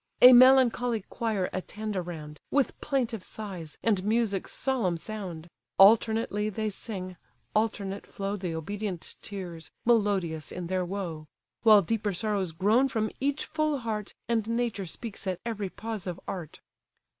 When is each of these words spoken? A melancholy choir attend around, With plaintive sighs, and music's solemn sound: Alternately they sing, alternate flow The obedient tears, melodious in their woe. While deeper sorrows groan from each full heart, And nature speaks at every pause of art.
A 0.19 0.33
melancholy 0.33 1.01
choir 1.11 1.47
attend 1.53 1.95
around, 1.95 2.41
With 2.49 2.81
plaintive 2.81 3.23
sighs, 3.23 3.77
and 3.83 4.03
music's 4.03 4.51
solemn 4.51 4.97
sound: 4.97 5.47
Alternately 5.77 6.49
they 6.49 6.71
sing, 6.71 7.17
alternate 7.53 8.07
flow 8.07 8.35
The 8.35 8.55
obedient 8.55 9.15
tears, 9.21 9.69
melodious 9.85 10.51
in 10.51 10.65
their 10.65 10.83
woe. 10.83 11.27
While 11.61 11.83
deeper 11.83 12.13
sorrows 12.13 12.51
groan 12.51 12.87
from 12.87 13.11
each 13.19 13.45
full 13.45 13.77
heart, 13.77 14.15
And 14.27 14.49
nature 14.49 14.87
speaks 14.87 15.27
at 15.27 15.39
every 15.45 15.69
pause 15.69 16.07
of 16.07 16.19
art. 16.27 16.61